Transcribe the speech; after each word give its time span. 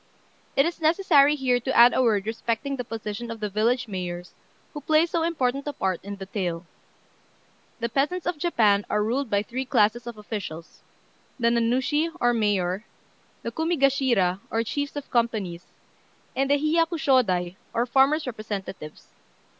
It 0.55 0.65
is 0.65 0.81
necessary 0.81 1.35
here 1.35 1.59
to 1.59 1.77
add 1.77 1.93
a 1.93 2.01
word 2.01 2.25
respecting 2.25 2.75
the 2.75 2.83
position 2.83 3.29
of 3.29 3.39
the 3.39 3.51
village 3.51 3.87
mayors, 3.87 4.33
who 4.73 4.81
play 4.81 5.05
so 5.05 5.21
important 5.21 5.67
a 5.67 5.73
part 5.73 6.03
in 6.03 6.15
the 6.15 6.25
tale. 6.25 6.65
The 7.79 7.87
peasants 7.87 8.25
of 8.25 8.39
Japan 8.39 8.83
are 8.89 9.03
ruled 9.03 9.29
by 9.29 9.43
three 9.43 9.63
classes 9.63 10.07
of 10.07 10.17
officials: 10.17 10.81
the 11.39 11.49
Nanushi, 11.49 12.09
or 12.19 12.33
mayor; 12.33 12.83
the 13.43 13.51
Kumigashira, 13.51 14.39
or 14.49 14.63
chiefs 14.63 14.95
of 14.95 15.11
companies; 15.11 15.67
and 16.35 16.49
the 16.49 16.55
Hiyakushôdai, 16.57 17.55
or 17.71 17.85
farmers' 17.85 18.25
representatives. 18.25 19.05